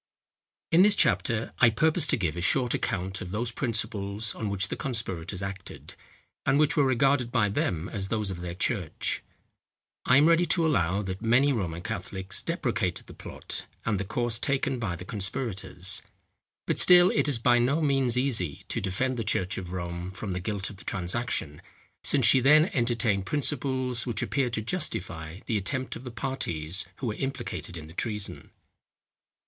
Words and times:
In 0.71 0.81
this 0.81 0.95
chapter 0.95 1.53
I 1.59 1.69
purpose 1.69 2.07
to 2.07 2.17
give 2.17 2.35
a 2.35 2.41
short 2.41 2.73
account 2.73 3.21
of 3.21 3.29
those 3.29 3.51
principles, 3.51 4.33
on 4.33 4.49
which 4.49 4.69
the 4.69 4.75
conspirators 4.75 5.43
acted, 5.43 5.93
and 6.43 6.57
which 6.57 6.75
were 6.75 6.83
regarded 6.85 7.31
by 7.31 7.49
them 7.49 7.87
as 7.87 8.07
those 8.07 8.31
of 8.31 8.39
their 8.41 8.55
church. 8.55 9.21
I 10.05 10.17
am 10.17 10.25
ready 10.25 10.47
to 10.47 10.65
allow, 10.65 11.03
that 11.03 11.21
many 11.21 11.53
Roman 11.53 11.83
Catholics 11.83 12.41
deprecated 12.41 13.05
the 13.05 13.13
plot 13.13 13.67
and 13.85 13.99
the 13.99 14.03
course 14.03 14.39
taken 14.39 14.79
by 14.79 14.95
the 14.95 15.05
conspirators; 15.05 16.01
but 16.65 16.79
still 16.79 17.11
it 17.11 17.27
is 17.27 17.37
by 17.37 17.59
no 17.59 17.79
means 17.79 18.17
easy 18.17 18.65
to 18.69 18.81
defend 18.81 19.17
the 19.17 19.23
church 19.23 19.59
of 19.59 19.71
Rome 19.71 20.09
from 20.09 20.31
the 20.31 20.39
guilt 20.39 20.71
of 20.71 20.77
the 20.77 20.83
transaction, 20.83 21.61
since 22.03 22.25
she 22.25 22.39
then 22.39 22.71
entertained 22.73 23.27
principles, 23.27 24.07
which 24.07 24.23
appeared 24.23 24.53
to 24.53 24.63
justify 24.63 25.41
the 25.45 25.57
attempt 25.59 25.95
of 25.95 26.05
the 26.05 26.09
parties 26.09 26.87
who 26.95 27.05
were 27.05 27.13
implicated 27.13 27.77
in 27.77 27.85
the 27.85 27.93
treason. 27.93 28.49